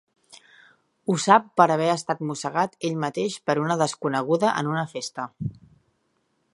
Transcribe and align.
Ho 1.13 1.17
sap 1.25 1.51
per 1.61 1.67
haver 1.75 1.89
estat 1.97 2.23
mossegat 2.31 2.75
ell 2.89 2.97
mateix 3.05 3.37
per 3.51 3.57
una 3.65 3.79
desconeguda 3.83 4.57
en 4.63 4.75
una 4.75 4.87
festa. 4.97 5.29